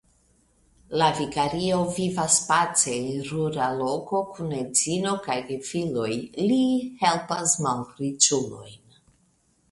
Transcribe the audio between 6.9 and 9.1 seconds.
helpas malriĉulojn.